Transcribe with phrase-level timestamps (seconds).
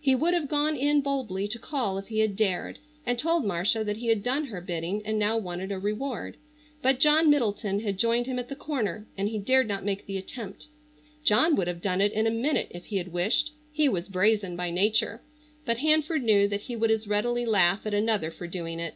[0.00, 3.84] He would have gone in boldly to call if he had dared, and told Marcia
[3.84, 6.38] that he had done her bidding and now wanted a reward,
[6.80, 10.16] but John Middleton had joined him at the corner and he dared not make the
[10.16, 10.68] attempt.
[11.22, 13.52] John would have done it in a minute if he had wished.
[13.70, 15.20] He was brazen by nature,
[15.66, 18.94] but Hanford knew that he would as readily laugh at another for doing it.